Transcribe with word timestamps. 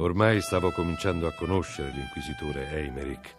Ormai 0.00 0.40
stavo 0.40 0.70
cominciando 0.70 1.26
a 1.26 1.34
conoscere 1.34 1.90
l'inquisitore 1.90 2.70
Eimerick. 2.70 3.34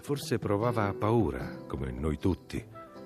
Forse 0.00 0.40
provava 0.40 0.92
paura, 0.92 1.54
come 1.68 1.92
noi 1.92 2.18
tutti, 2.18 2.62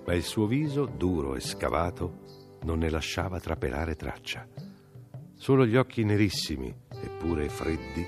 ma 0.07 0.15
il 0.15 0.23
suo 0.23 0.47
viso, 0.47 0.87
duro 0.87 1.37
e 1.37 1.41
scavato, 1.41 2.21
non 2.63 2.79
ne 2.79 2.89
lasciava 2.89 3.41
trapelare 3.41 3.95
traccia. 3.95 4.49
Solo 5.35 5.67
gli 5.67 5.77
occhi 5.77 6.03
nerissimi, 6.03 6.75
eppure 6.89 7.51
freddi, 7.51 8.07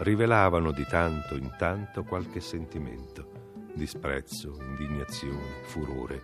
rivelavano 0.00 0.72
di 0.72 0.84
tanto 0.84 1.34
in 1.34 1.50
tanto 1.56 2.04
qualche 2.04 2.40
sentimento, 2.40 3.30
disprezzo, 3.72 4.58
indignazione, 4.60 5.62
furore, 5.62 6.22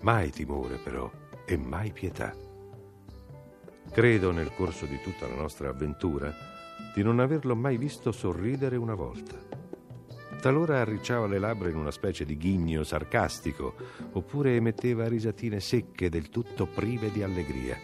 mai 0.00 0.30
timore 0.30 0.78
però 0.78 1.08
e 1.46 1.56
mai 1.56 1.92
pietà. 1.92 2.34
Credo 3.92 4.32
nel 4.32 4.52
corso 4.56 4.86
di 4.86 5.00
tutta 5.00 5.28
la 5.28 5.36
nostra 5.36 5.68
avventura 5.68 6.51
di 6.94 7.02
non 7.02 7.20
averlo 7.20 7.56
mai 7.56 7.76
visto 7.76 8.12
sorridere 8.12 8.76
una 8.76 8.94
volta. 8.94 9.36
Talora 10.40 10.80
arricciava 10.80 11.28
le 11.28 11.38
labbra 11.38 11.68
in 11.68 11.76
una 11.76 11.92
specie 11.92 12.24
di 12.24 12.36
ghigno 12.36 12.82
sarcastico, 12.82 13.74
oppure 14.12 14.56
emetteva 14.56 15.06
risatine 15.06 15.60
secche 15.60 16.08
del 16.08 16.30
tutto 16.30 16.66
prive 16.66 17.12
di 17.12 17.22
allegria. 17.22 17.78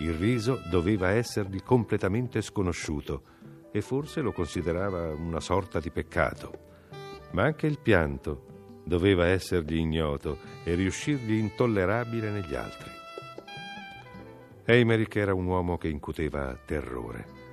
Il 0.00 0.14
riso 0.14 0.60
doveva 0.68 1.10
essergli 1.10 1.62
completamente 1.62 2.42
sconosciuto 2.42 3.22
e 3.70 3.80
forse 3.82 4.20
lo 4.20 4.32
considerava 4.32 5.14
una 5.14 5.40
sorta 5.40 5.78
di 5.78 5.90
peccato. 5.90 6.64
Ma 7.30 7.44
anche 7.44 7.66
il 7.66 7.78
pianto 7.78 8.82
doveva 8.84 9.26
essergli 9.26 9.76
ignoto 9.76 10.38
e 10.64 10.74
riuscirgli 10.74 11.34
intollerabile 11.34 12.30
negli 12.30 12.54
altri. 12.54 12.90
Eimerick 14.64 15.14
era 15.14 15.34
un 15.34 15.46
uomo 15.46 15.78
che 15.78 15.88
incuteva 15.88 16.58
terrore. 16.64 17.45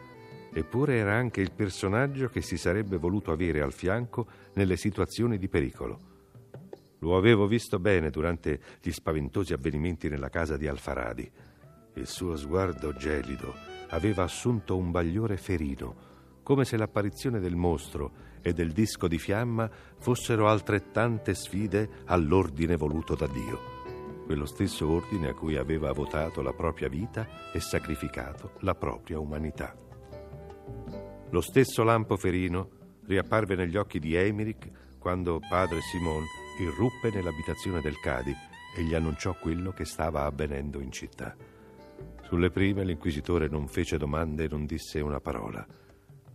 Eppure 0.55 0.97
era 0.97 1.15
anche 1.15 1.41
il 1.41 1.51
personaggio 1.51 2.29
che 2.29 2.41
si 2.41 2.57
sarebbe 2.57 2.97
voluto 2.97 3.31
avere 3.31 3.61
al 3.61 3.73
fianco 3.73 4.27
nelle 4.53 4.77
situazioni 4.77 5.39
di 5.39 5.49
pericolo. 5.49 6.11
Lo 6.99 7.17
avevo 7.17 7.47
visto 7.47 7.79
bene 7.79 8.11
durante 8.11 8.59
gli 8.79 8.91
spaventosi 8.91 9.53
avvenimenti 9.53 10.09
nella 10.09 10.29
casa 10.29 10.55
di 10.55 10.67
Alfaradi. 10.67 11.29
Il 11.95 12.07
suo 12.07 12.35
sguardo 12.37 12.93
gelido 12.93 13.53
aveva 13.89 14.23
assunto 14.23 14.77
un 14.77 14.91
bagliore 14.91 15.37
ferino, 15.37 16.11
come 16.43 16.65
se 16.65 16.77
l'apparizione 16.77 17.39
del 17.39 17.55
mostro 17.55 18.31
e 18.41 18.53
del 18.53 18.71
disco 18.71 19.07
di 19.07 19.17
fiamma 19.17 19.69
fossero 19.97 20.47
altrettante 20.47 21.33
sfide 21.33 21.89
all'ordine 22.05 22.75
voluto 22.75 23.15
da 23.15 23.27
Dio 23.27 23.73
quello 24.25 24.45
stesso 24.45 24.89
ordine 24.89 25.29
a 25.29 25.33
cui 25.33 25.57
aveva 25.57 25.91
votato 25.91 26.41
la 26.41 26.53
propria 26.53 26.87
vita 26.87 27.51
e 27.51 27.59
sacrificato 27.59 28.53
la 28.59 28.73
propria 28.73 29.19
umanità. 29.19 29.82
Lo 31.29 31.41
stesso 31.41 31.83
lampo 31.83 32.15
ferino 32.15 32.69
riapparve 33.05 33.55
negli 33.55 33.75
occhi 33.75 33.99
di 33.99 34.15
Emerick 34.15 34.97
quando 34.99 35.39
padre 35.49 35.81
Simon 35.81 36.23
irruppe 36.59 37.09
nell'abitazione 37.11 37.81
del 37.81 37.99
Cadi 37.99 38.33
e 38.75 38.83
gli 38.83 38.93
annunciò 38.93 39.35
quello 39.39 39.71
che 39.71 39.85
stava 39.85 40.25
avvenendo 40.25 40.79
in 40.79 40.91
città. 40.91 41.35
Sulle 42.23 42.49
prime 42.49 42.83
l'inquisitore 42.83 43.47
non 43.47 43.67
fece 43.67 43.97
domande 43.97 44.45
e 44.45 44.47
non 44.47 44.65
disse 44.65 44.99
una 45.01 45.19
parola. 45.19 45.65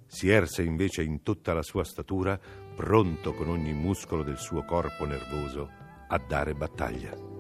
Si 0.07 0.29
erse 0.29 0.63
invece 0.63 1.03
in 1.03 1.23
tutta 1.23 1.53
la 1.53 1.63
sua 1.63 1.85
statura, 1.85 2.39
pronto 2.75 3.35
con 3.35 3.49
ogni 3.49 3.73
muscolo 3.73 4.23
del 4.23 4.39
suo 4.39 4.65
corpo 4.65 5.05
nervoso 5.05 5.71
a 6.09 6.19
dare 6.19 6.55
battaglia. 6.55 7.38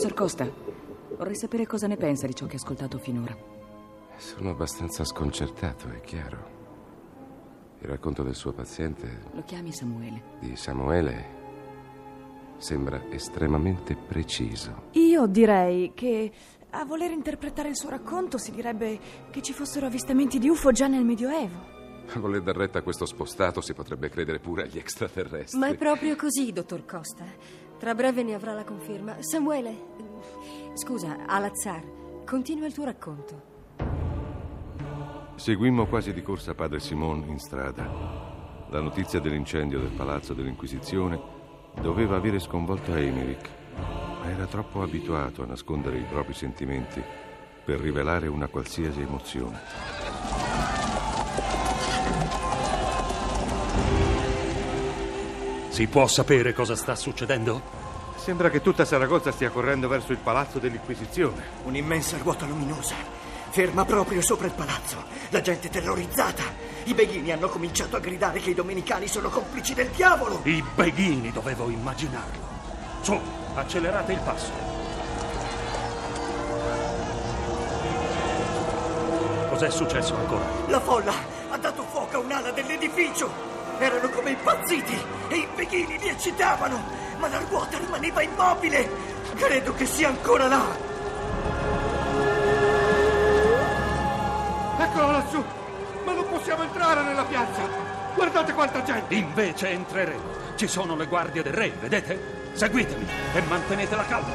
Professor 0.00 0.18
Costa, 0.18 0.50
vorrei 1.18 1.36
sapere 1.36 1.66
cosa 1.66 1.86
ne 1.86 1.98
pensa 1.98 2.26
di 2.26 2.34
ciò 2.34 2.46
che 2.46 2.54
ha 2.54 2.58
ascoltato 2.58 2.96
finora. 2.96 3.36
Sono 4.16 4.48
abbastanza 4.48 5.04
sconcertato, 5.04 5.90
è 5.90 6.00
chiaro. 6.00 6.38
Il 7.80 7.86
racconto 7.86 8.22
del 8.22 8.34
suo 8.34 8.52
paziente. 8.52 9.24
Lo 9.32 9.42
chiami 9.44 9.72
Samuele? 9.72 10.22
Di 10.40 10.56
Samuele. 10.56 11.24
Sembra 12.56 13.10
estremamente 13.10 13.94
preciso. 13.94 14.84
Io 14.92 15.26
direi 15.26 15.92
che 15.94 16.32
a 16.70 16.86
voler 16.86 17.10
interpretare 17.10 17.68
il 17.68 17.76
suo 17.76 17.90
racconto 17.90 18.38
si 18.38 18.52
direbbe 18.52 18.98
che 19.30 19.42
ci 19.42 19.52
fossero 19.52 19.84
avvistamenti 19.84 20.38
di 20.38 20.48
UFO 20.48 20.72
già 20.72 20.86
nel 20.86 21.04
Medioevo. 21.04 21.78
A 22.14 22.18
voler 22.18 22.40
dar 22.40 22.56
retta 22.56 22.78
a 22.78 22.82
questo 22.82 23.04
spostato 23.04 23.60
si 23.60 23.74
potrebbe 23.74 24.08
credere 24.08 24.38
pure 24.38 24.62
agli 24.62 24.78
extraterrestri. 24.78 25.58
Ma 25.58 25.68
è 25.68 25.76
proprio 25.76 26.16
così, 26.16 26.52
dottor 26.52 26.86
Costa. 26.86 27.68
Tra 27.80 27.94
breve 27.94 28.22
ne 28.22 28.34
avrà 28.34 28.52
la 28.52 28.62
conferma. 28.62 29.22
Samuele, 29.22 29.74
scusa, 30.74 31.24
Alazzar, 31.26 31.82
continua 32.26 32.66
il 32.66 32.74
tuo 32.74 32.84
racconto. 32.84 33.42
Seguimmo 35.36 35.86
quasi 35.86 36.12
di 36.12 36.20
corsa 36.20 36.54
padre 36.54 36.78
Simon 36.78 37.24
in 37.26 37.38
strada. 37.38 37.88
La 38.68 38.82
notizia 38.82 39.18
dell'incendio 39.18 39.78
del 39.78 39.92
palazzo 39.96 40.34
dell'Inquisizione 40.34 41.18
doveva 41.80 42.16
avere 42.16 42.38
sconvolto 42.38 42.94
Emerick, 42.94 43.48
ma 43.78 44.28
era 44.30 44.44
troppo 44.44 44.82
abituato 44.82 45.42
a 45.42 45.46
nascondere 45.46 45.96
i 45.96 46.04
propri 46.04 46.34
sentimenti 46.34 47.02
per 47.64 47.80
rivelare 47.80 48.26
una 48.26 48.48
qualsiasi 48.48 49.00
emozione. 49.00 50.09
Si 55.70 55.86
può 55.86 56.08
sapere 56.08 56.52
cosa 56.52 56.74
sta 56.74 56.96
succedendo? 56.96 57.62
Sembra 58.16 58.50
che 58.50 58.60
tutta 58.60 58.84
Saragozza 58.84 59.30
stia 59.30 59.50
correndo 59.50 59.86
verso 59.86 60.10
il 60.10 60.18
palazzo 60.18 60.58
dell'Inquisizione. 60.58 61.42
Un'immensa 61.62 62.18
ruota 62.18 62.44
luminosa. 62.44 62.96
Ferma 63.50 63.84
proprio 63.84 64.20
sopra 64.20 64.46
il 64.46 64.52
palazzo. 64.52 65.02
La 65.28 65.40
gente 65.40 65.68
terrorizzata. 65.68 66.42
I 66.84 66.92
beghini 66.92 67.30
hanno 67.30 67.48
cominciato 67.48 67.94
a 67.94 68.00
gridare 68.00 68.40
che 68.40 68.50
i 68.50 68.54
domenicani 68.54 69.06
sono 69.06 69.28
complici 69.28 69.72
del 69.72 69.90
diavolo. 69.90 70.40
I 70.42 70.62
beghini, 70.74 71.30
dovevo 71.30 71.70
immaginarlo. 71.70 72.48
Su, 73.02 73.18
accelerate 73.54 74.12
il 74.12 74.20
passo. 74.24 74.50
Cos'è 79.50 79.70
successo 79.70 80.16
ancora? 80.16 80.44
La 80.66 80.80
folla 80.80 81.14
ha 81.48 81.56
dato 81.58 81.84
fuoco 81.84 82.16
a 82.16 82.18
un 82.18 82.24
un'ala 82.24 82.50
dell'edificio. 82.50 83.59
Erano 83.80 84.10
come 84.10 84.32
impazziti 84.32 84.94
e 85.28 85.36
i 85.36 85.48
peghini 85.54 85.98
li 85.98 86.08
eccitavano, 86.10 86.78
ma 87.16 87.28
la 87.28 87.38
ruota 87.48 87.78
rimaneva 87.78 88.20
immobile. 88.20 88.86
Credo 89.34 89.72
che 89.72 89.86
sia 89.86 90.08
ancora 90.08 90.48
là. 90.48 90.66
Eccolo 94.78 95.10
lassù! 95.10 95.42
Ma 96.04 96.12
non 96.12 96.28
possiamo 96.28 96.62
entrare 96.62 97.02
nella 97.04 97.24
piazza! 97.24 97.62
Guardate 98.14 98.52
quanta 98.52 98.82
gente! 98.82 99.14
Invece 99.14 99.70
entreremo. 99.70 100.28
Ci 100.56 100.68
sono 100.68 100.94
le 100.94 101.06
guardie 101.06 101.42
del 101.42 101.54
re, 101.54 101.70
vedete? 101.70 102.50
Seguitemi 102.52 103.08
e 103.32 103.40
mantenete 103.48 103.96
la 103.96 104.04
calma. 104.04 104.34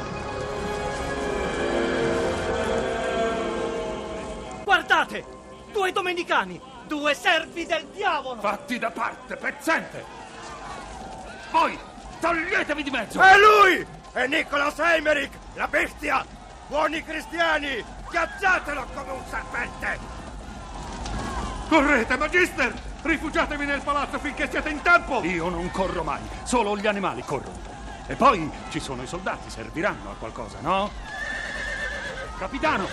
Guardate! 4.64 5.24
Due 5.70 5.92
domenicani! 5.92 6.74
Due 6.86 7.14
servi 7.14 7.66
del 7.66 7.84
diavolo! 7.86 8.40
Fatti 8.40 8.78
da 8.78 8.90
parte, 8.90 9.36
pezzente! 9.36 10.04
Voi, 11.50 11.76
toglietevi 12.20 12.82
di 12.84 12.90
mezzo! 12.90 13.20
È 13.20 13.36
lui! 13.36 13.84
È 14.12 14.26
Nicolas 14.26 14.78
Eimerick, 14.78 15.36
la 15.54 15.66
bestia! 15.66 16.24
Buoni 16.68 17.02
cristiani, 17.02 17.84
schiacciatelo 18.06 18.86
come 18.94 19.10
un 19.10 19.22
serpente! 19.28 19.98
Correte, 21.68 22.16
Magister! 22.16 22.74
Rifugiatevi 23.02 23.64
nel 23.66 23.82
palazzo 23.82 24.20
finché 24.20 24.48
siete 24.48 24.68
in 24.68 24.80
tempo! 24.82 25.22
Io 25.24 25.48
non 25.48 25.68
corro 25.72 26.04
mai, 26.04 26.22
solo 26.44 26.76
gli 26.76 26.86
animali 26.86 27.22
corrono. 27.22 27.74
E 28.06 28.14
poi 28.14 28.48
ci 28.70 28.78
sono 28.78 29.02
i 29.02 29.08
soldati, 29.08 29.50
serviranno 29.50 30.12
a 30.12 30.14
qualcosa, 30.14 30.58
no? 30.60 30.90
Capitano! 32.38 32.86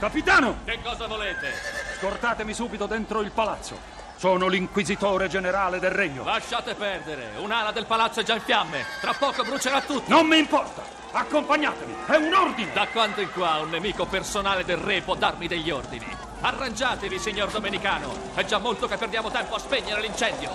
Capitano! 0.00 0.58
Che 0.64 0.80
cosa 0.82 1.06
volete? 1.06 1.87
Scortatemi 1.98 2.54
subito 2.54 2.86
dentro 2.86 3.22
il 3.22 3.32
palazzo. 3.32 3.76
Sono 4.14 4.46
l'inquisitore 4.46 5.26
generale 5.26 5.80
del 5.80 5.90
regno. 5.90 6.22
Lasciate 6.22 6.76
perdere, 6.76 7.32
un'ala 7.38 7.72
del 7.72 7.86
palazzo 7.86 8.20
è 8.20 8.22
già 8.22 8.34
in 8.34 8.40
fiamme. 8.40 8.84
Tra 9.00 9.14
poco 9.14 9.42
brucerà 9.42 9.80
tutto. 9.80 10.04
Non 10.06 10.26
mi 10.26 10.38
importa! 10.38 10.82
Accompagnatemi, 11.10 11.96
è 12.06 12.14
un 12.14 12.32
ordine! 12.32 12.72
Da 12.72 12.86
quando 12.86 13.20
in 13.20 13.32
qua 13.32 13.58
un 13.58 13.70
nemico 13.70 14.06
personale 14.06 14.64
del 14.64 14.76
re 14.76 15.00
può 15.00 15.16
darmi 15.16 15.48
degli 15.48 15.70
ordini? 15.70 16.06
Arrangiatevi, 16.40 17.18
signor 17.18 17.50
Domenicano. 17.50 18.14
È 18.34 18.44
già 18.44 18.58
molto 18.58 18.86
che 18.86 18.96
perdiamo 18.96 19.28
tempo 19.30 19.56
a 19.56 19.58
spegnere 19.58 20.00
l'incendio. 20.00 20.50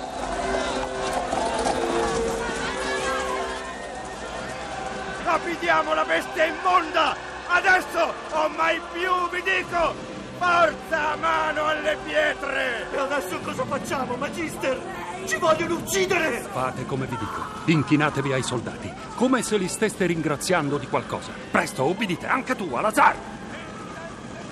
Rapidiamo 5.25 5.93
la 5.93 6.05
bestia 6.05 6.45
immonda! 6.45 7.15
Adesso 7.47 8.13
o 8.31 8.47
mai 8.47 8.79
più, 8.93 9.29
vi 9.29 9.41
dico! 9.41 10.12
Forza 10.43 11.15
mano 11.21 11.67
alle 11.67 11.97
pietre! 12.03 12.91
E 12.91 12.97
adesso 12.97 13.39
cosa 13.39 13.63
facciamo, 13.63 14.15
Magister? 14.17 14.77
Ci 15.25 15.37
vogliono 15.37 15.75
uccidere! 15.75 16.45
Fate 16.51 16.85
come 16.85 17.05
vi 17.05 17.15
dico. 17.15 17.41
Inchinatevi 17.63 18.33
ai 18.33 18.43
soldati, 18.43 18.91
come 19.15 19.41
se 19.41 19.55
li 19.55 19.69
steste 19.69 20.05
ringraziando 20.05 20.77
di 20.77 20.87
qualcosa. 20.87 21.31
Presto, 21.49 21.85
ubbidite, 21.85 22.27
anche 22.27 22.57
tu, 22.57 22.75
Alazar! 22.75 23.15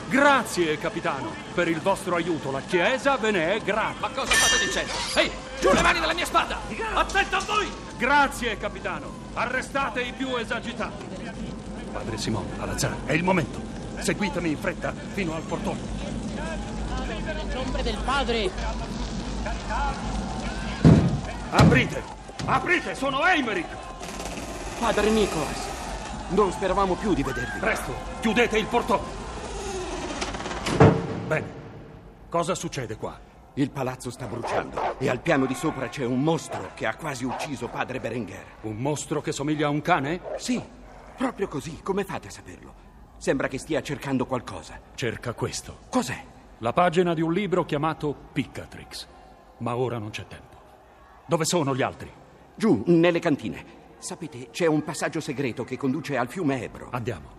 Grazie, 0.07 0.77
capitano, 0.77 1.33
per 1.53 1.67
il 1.67 1.81
vostro 1.81 2.15
aiuto. 2.15 2.51
La 2.51 2.61
Chiesa 2.61 3.17
ve 3.17 3.31
ne 3.31 3.55
è 3.55 3.59
grata. 3.59 3.95
Ma 3.99 4.09
cosa 4.11 4.31
state 4.31 4.63
dicendo? 4.63 4.93
Ehi, 5.15 5.29
giù 5.59 5.73
le 5.73 5.81
mani 5.81 5.99
dalla 5.99 6.13
mia 6.13 6.25
spada! 6.25 6.57
Attento 6.93 7.35
a 7.35 7.41
voi! 7.41 7.69
Grazie, 7.97 8.57
capitano. 8.57 9.11
Arrestate 9.33 10.03
i 10.03 10.13
più 10.13 10.37
esagitati. 10.37 11.03
Padre 11.91 12.17
Simone, 12.17 12.47
Alazar, 12.59 12.95
è 13.03 13.11
il 13.11 13.25
momento. 13.25 13.70
Seguitemi 14.01 14.49
in 14.49 14.57
fretta 14.57 14.93
fino 14.93 15.35
al 15.35 15.43
portone. 15.43 15.79
Nome 17.53 17.83
del 17.83 17.97
padre! 18.03 18.49
Aprite! 21.51 22.03
Aprite, 22.45 22.95
sono 22.95 23.23
Eimerick! 23.23 23.67
Padre 24.79 25.11
Nicholas, 25.11 25.67
non 26.29 26.51
speravamo 26.51 26.95
più 26.95 27.13
di 27.13 27.21
vedervi. 27.21 27.59
Presto, 27.59 27.93
chiudete 28.21 28.57
il 28.57 28.65
portone. 28.65 29.03
Bene, 31.27 31.47
cosa 32.27 32.55
succede 32.55 32.97
qua? 32.97 33.19
Il 33.53 33.69
palazzo 33.69 34.09
sta 34.09 34.25
bruciando 34.25 34.97
e 34.97 35.09
al 35.09 35.19
piano 35.19 35.45
di 35.45 35.53
sopra 35.53 35.89
c'è 35.89 36.05
un 36.05 36.23
mostro 36.23 36.71
che 36.73 36.87
ha 36.87 36.95
quasi 36.95 37.25
ucciso 37.25 37.67
padre 37.67 37.99
Berenguer. 37.99 38.45
Un 38.61 38.77
mostro 38.77 39.21
che 39.21 39.31
somiglia 39.31 39.67
a 39.67 39.69
un 39.69 39.81
cane? 39.81 40.21
Sì, 40.37 40.59
proprio 41.15 41.47
così. 41.47 41.81
Come 41.83 42.03
fate 42.03 42.29
a 42.29 42.31
saperlo? 42.31 42.89
Sembra 43.21 43.47
che 43.47 43.59
stia 43.59 43.83
cercando 43.83 44.25
qualcosa. 44.25 44.79
Cerca 44.95 45.33
questo. 45.33 45.81
Cos'è? 45.91 46.23
La 46.57 46.73
pagina 46.73 47.13
di 47.13 47.21
un 47.21 47.31
libro 47.31 47.65
chiamato 47.65 48.15
Piccatrix. 48.33 49.07
Ma 49.57 49.75
ora 49.75 49.99
non 49.99 50.09
c'è 50.09 50.25
tempo. 50.25 50.57
Dove 51.27 51.45
sono 51.45 51.75
gli 51.75 51.83
altri? 51.83 52.11
Giù, 52.55 52.81
nelle 52.87 53.19
cantine. 53.19 53.63
Sapete, 53.99 54.49
c'è 54.49 54.65
un 54.65 54.83
passaggio 54.83 55.19
segreto 55.19 55.63
che 55.63 55.77
conduce 55.77 56.17
al 56.17 56.29
fiume 56.29 56.63
Ebro. 56.63 56.87
Andiamo. 56.89 57.29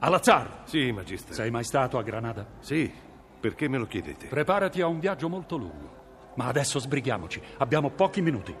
Alazar! 0.00 0.64
Sì, 0.64 0.92
Magister. 0.92 1.32
Sei 1.32 1.50
mai 1.50 1.64
stato 1.64 1.96
a 1.96 2.02
Granada? 2.02 2.46
Sì, 2.60 2.92
perché 3.40 3.70
me 3.70 3.78
lo 3.78 3.86
chiedete? 3.86 4.26
Preparati 4.26 4.82
a 4.82 4.86
un 4.86 5.00
viaggio 5.00 5.30
molto 5.30 5.56
lungo. 5.56 6.34
Ma 6.34 6.44
adesso 6.44 6.78
sbrighiamoci. 6.78 7.40
Abbiamo 7.56 7.88
pochi 7.88 8.20
minuti. 8.20 8.54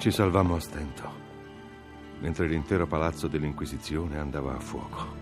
Ci 0.00 0.10
salvammo 0.10 0.54
a 0.54 0.60
stento, 0.60 1.12
mentre 2.20 2.48
l'intero 2.48 2.86
palazzo 2.86 3.28
dell'Inquisizione 3.28 4.18
andava 4.18 4.56
a 4.56 4.58
fuoco. 4.58 5.14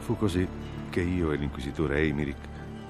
Fu 0.00 0.14
così 0.14 0.46
che 0.90 1.00
io 1.00 1.32
e 1.32 1.36
l'inquisitore 1.36 2.00
Eimerick 2.00 2.46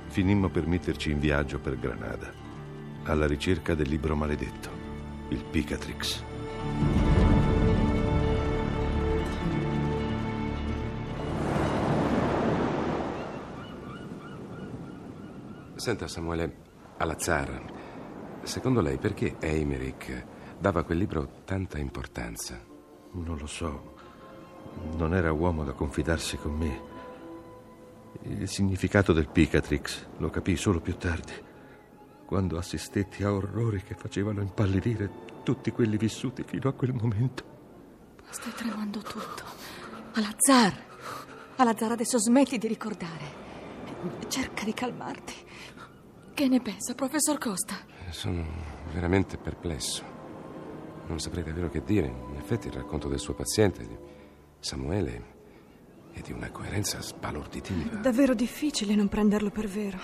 finimmo 0.09 0.49
per 0.49 0.67
metterci 0.67 1.13
in 1.13 1.21
viaggio 1.21 1.61
per 1.61 1.79
Granada, 1.79 2.33
alla 3.05 3.29
ricerca 3.29 3.77
del 3.77 3.89
libro 3.89 4.17
maledetto, 4.17 4.71
il 5.29 5.45
Picatrix. 5.45 6.25
Senta, 15.77 16.09
Samuele, 16.09 16.57
Alazar, 16.97 17.63
secondo 18.43 18.81
lei 18.81 18.99
perché 18.99 19.37
Eimerick 19.39 20.39
dava 20.61 20.81
a 20.81 20.83
quel 20.85 20.99
libro 20.99 21.41
tanta 21.47 21.79
importanza? 21.79 22.61
Non 23.13 23.39
lo 23.39 23.47
so. 23.47 23.95
Non 24.97 25.15
era 25.15 25.33
uomo 25.33 25.65
da 25.65 25.73
confidarsi 25.73 26.37
con 26.37 26.53
me. 26.53 26.89
Il 28.23 28.47
significato 28.47 29.15
del 29.15 29.29
Picatrix 29.29 30.07
lo 30.19 30.29
capii 30.29 30.57
solo 30.57 30.81
più 30.81 30.97
tardi, 30.97 31.33
quando 32.27 32.59
assistetti 32.59 33.25
a 33.25 33.33
orrori 33.33 33.83
che 33.83 33.95
facevano 33.95 34.43
impallidire 34.43 35.29
tutti 35.43 35.71
quelli 35.71 35.97
vissuti 35.97 36.45
fino 36.45 36.69
a 36.69 36.75
quel 36.75 36.93
momento. 36.93 37.45
Stai 38.29 38.53
tremando 38.53 39.01
tutto. 39.01 39.43
Alazar! 40.13 40.89
Alazar, 41.57 41.93
adesso 41.93 42.19
smetti 42.19 42.59
di 42.59 42.69
ricordare. 42.69 43.39
Cerca 44.29 44.65
di 44.65 44.75
calmarti. 44.75 45.35
Che 46.35 46.49
ne 46.49 46.61
pensa, 46.61 46.95
professor 46.95 47.39
Costa? 47.39 47.77
Sono 48.11 48.45
veramente 48.93 49.39
perplesso. 49.39 50.10
Non 51.11 51.19
saprei 51.19 51.43
davvero 51.43 51.69
che 51.69 51.83
dire. 51.83 52.07
In 52.07 52.37
effetti 52.37 52.69
il 52.69 52.73
racconto 52.73 53.09
del 53.09 53.19
suo 53.19 53.35
paziente, 53.35 53.85
di 53.85 53.97
Samuele, 54.61 55.39
è 56.13 56.21
di 56.21 56.31
una 56.31 56.53
coerenza 56.53 57.03
sbalorditiva. 57.03 57.97
Davvero 57.97 58.33
difficile 58.33 58.95
non 58.95 59.09
prenderlo 59.09 59.51
per 59.51 59.67
vero. 59.67 59.99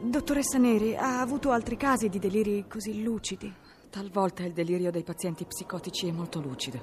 Dottoressa 0.00 0.56
Neri, 0.56 0.96
ha 0.96 1.20
avuto 1.20 1.50
altri 1.50 1.76
casi 1.76 2.08
di 2.08 2.18
deliri 2.18 2.64
così 2.66 3.02
lucidi? 3.02 3.54
Talvolta 3.90 4.42
il 4.42 4.54
delirio 4.54 4.90
dei 4.90 5.02
pazienti 5.02 5.44
psicotici 5.44 6.08
è 6.08 6.12
molto 6.12 6.40
lucido, 6.40 6.82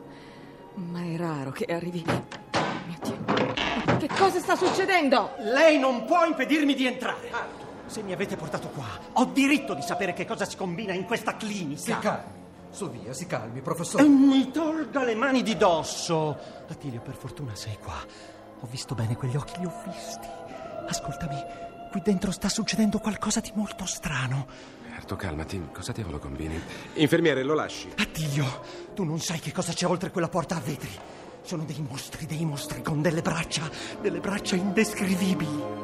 ma 0.75 1.01
è 1.01 1.17
raro 1.17 1.50
che 1.50 1.65
arrivi. 1.65 2.03
Mio 2.05 2.98
Dio. 3.01 3.98
Che 3.98 4.10
cosa 4.10 4.39
sta 4.39 4.55
succedendo? 4.55 5.31
Lei 5.39 5.79
non 5.79 6.05
può 6.05 6.24
impedirmi 6.24 6.75
di 6.75 6.86
entrare. 6.86 7.31
Se 7.88 8.03
mi 8.03 8.13
avete 8.13 8.36
portato 8.36 8.67
qua, 8.67 8.86
ho 9.13 9.25
diritto 9.25 9.74
di 9.74 9.81
sapere 9.81 10.13
che 10.13 10.25
cosa 10.25 10.45
si 10.45 10.55
combina 10.55 10.93
in 10.93 11.05
questa 11.05 11.36
clinica. 11.36 11.98
Calmi. 11.98 12.43
Su 12.75 12.89
via, 12.89 13.13
si 13.13 13.25
calmi, 13.25 13.62
professore. 13.62 14.03
E 14.03 14.08
mi 14.10 14.51
tolga 14.51 15.05
le 15.05 15.15
mani 15.15 15.44
di 15.44 15.55
dosso. 15.55 16.38
Attilio, 16.67 17.00
per 17.00 17.15
fortuna 17.15 17.55
sei 17.55 17.77
qua. 17.82 17.96
Ho 18.60 18.67
visto 18.70 18.94
bene 18.94 19.15
quegli 19.15 19.38
occhi, 19.38 19.60
li 19.60 19.65
ho 19.65 19.74
visti. 19.86 20.27
Ascoltami, 20.86 21.41
qui 21.89 22.01
dentro 22.03 22.32
sta 22.32 22.50
succedendo 22.50 23.00
qualcosa 23.00 23.39
di 23.39 23.50
molto 23.55 23.86
strano. 23.86 24.48
Certo, 24.91 25.15
calmati. 25.15 25.70
Cosa 25.74 25.94
diavolo 25.94 26.20
combini? 26.20 26.62
Infermiere, 26.96 27.44
lo 27.44 27.53
lasci. 27.53 27.94
Attilio, 27.96 28.44
tu 28.94 29.05
non 29.05 29.22
sai 29.22 29.39
che 29.39 29.53
cosa 29.53 29.72
c'è 29.72 29.88
oltre 29.88 30.12
quella 30.12 30.27
porta 30.27 30.58
a 30.58 30.60
vetri. 30.60 30.91
Sono 31.44 31.63
dei 31.63 31.79
mostri, 31.79 32.25
dei 32.25 32.44
mostri 32.44 32.82
con 32.82 33.01
delle 33.01 33.22
braccia, 33.22 33.70
delle 34.01 34.20
braccia 34.20 34.58
indescrivibili. 34.58 35.75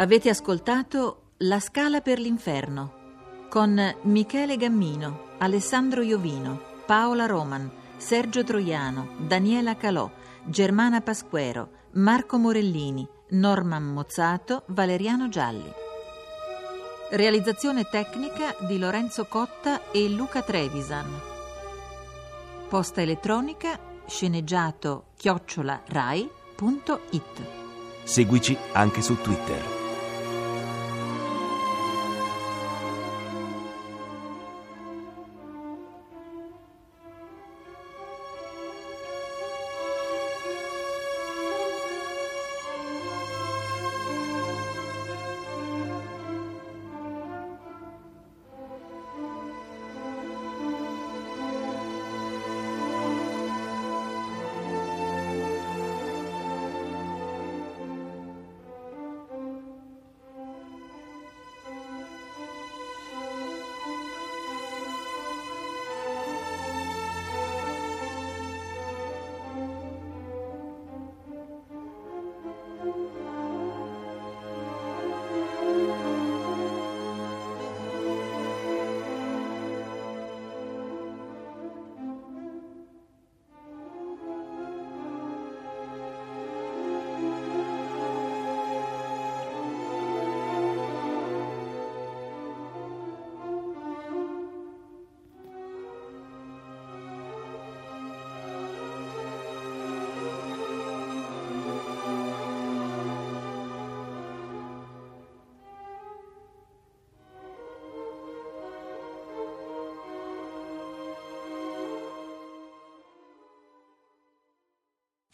Avete 0.00 0.30
ascoltato 0.30 1.32
La 1.40 1.60
scala 1.60 2.00
per 2.00 2.18
l'inferno 2.18 3.48
con 3.50 3.78
Michele 4.04 4.56
Gammino, 4.56 5.34
Alessandro 5.36 6.00
Iovino, 6.00 6.58
Paola 6.86 7.26
Roman, 7.26 7.70
Sergio 7.98 8.42
Troiano, 8.42 9.08
Daniela 9.18 9.76
Calò, 9.76 10.10
Germana 10.44 11.02
Pasquero, 11.02 11.88
Marco 11.92 12.38
Morellini, 12.38 13.06
Norman 13.32 13.92
Mozzato, 13.92 14.62
Valeriano 14.68 15.28
Gialli. 15.28 15.70
Realizzazione 17.10 17.84
tecnica 17.84 18.56
di 18.60 18.78
Lorenzo 18.78 19.26
Cotta 19.26 19.90
e 19.90 20.08
Luca 20.08 20.40
Trevisan. 20.40 21.20
Posta 22.70 23.02
elettronica 23.02 23.78
sceneggiato 24.06 25.08
chiocciola 25.18 25.82
rai.it. 25.88 27.42
Seguici 28.04 28.56
anche 28.72 29.02
su 29.02 29.20
Twitter. 29.20 29.79